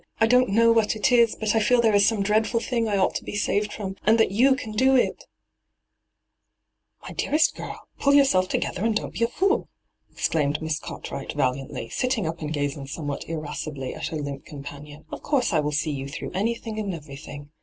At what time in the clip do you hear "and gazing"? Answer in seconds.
12.41-12.87